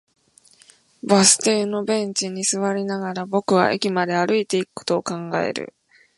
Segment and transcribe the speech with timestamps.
[1.03, 5.75] バス停のベンチに座りながら、僕は駅まで歩いていくことを考える